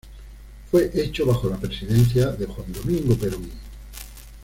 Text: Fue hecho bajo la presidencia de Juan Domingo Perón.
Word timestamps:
Fue 0.71 0.89
hecho 0.95 1.27
bajo 1.27 1.47
la 1.47 1.57
presidencia 1.57 2.31
de 2.31 2.47
Juan 2.47 2.73
Domingo 2.73 3.15
Perón. 3.15 3.47